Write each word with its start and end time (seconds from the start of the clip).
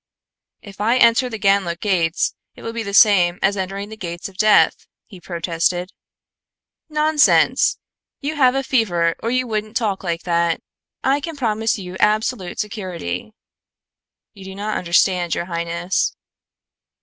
"If 0.63 0.81
I 0.81 0.97
enter 0.97 1.29
the 1.29 1.37
Ganlook 1.37 1.79
gates 1.79 2.33
it 2.55 2.63
will 2.63 2.73
be 2.73 2.81
the 2.81 2.91
same 2.95 3.37
as 3.43 3.55
entering 3.55 3.89
the 3.89 3.95
gates 3.95 4.27
of 4.27 4.35
death," 4.35 4.87
he 5.05 5.21
protested. 5.21 5.91
"Nonsense! 6.89 7.77
You 8.19 8.35
have 8.35 8.55
a 8.55 8.63
fever 8.63 9.13
or 9.21 9.29
you 9.29 9.45
wouldn't 9.45 9.77
talk 9.77 10.03
like 10.03 10.23
that. 10.23 10.59
I 11.03 11.19
can 11.19 11.37
promise 11.37 11.77
you 11.77 11.97
absolute 11.99 12.57
security." 12.59 13.31
"You 14.33 14.43
do 14.43 14.55
not 14.55 14.75
understand, 14.75 15.35
your 15.35 15.45
highness." 15.45 16.15